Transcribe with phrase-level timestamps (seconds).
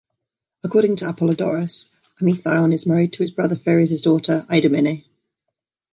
[0.63, 1.89] According to Apollodoros,
[2.19, 5.05] Amythaon is married to his brother Pheres' daughter, Eidomene.